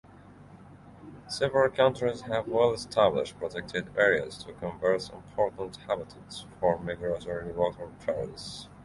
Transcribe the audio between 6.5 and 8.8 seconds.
for migratory waterbirds.